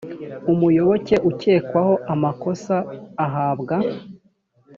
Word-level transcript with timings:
umuyoboke 0.51 1.15
ukekwaho 1.29 1.93
amakosa 2.13 2.75
ahabwa 3.25 3.75